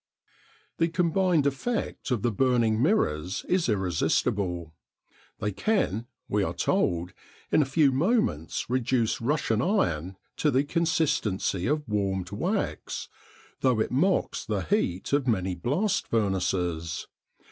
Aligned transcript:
The 0.79 0.87
combined 0.87 1.45
effect 1.45 2.09
of 2.09 2.23
the 2.23 2.31
burning 2.31 2.81
mirrors 2.81 3.45
is 3.47 3.69
irresistible. 3.69 4.73
They 5.37 5.51
can, 5.51 6.07
we 6.27 6.41
are 6.41 6.55
told, 6.55 7.13
in 7.51 7.61
a 7.61 7.65
few 7.69 7.91
moments 7.91 8.67
reduce 8.67 9.21
Russian 9.21 9.61
iron 9.61 10.17
to 10.37 10.49
the 10.49 10.63
consistency 10.63 11.67
of 11.67 11.87
warmed 11.87 12.31
wax, 12.31 13.09
though 13.59 13.79
it 13.79 13.91
mocks 13.91 14.43
the 14.43 14.61
heat 14.63 15.13
of 15.13 15.27
many 15.27 15.53
blast 15.53 16.07
furnaces. 16.07 17.05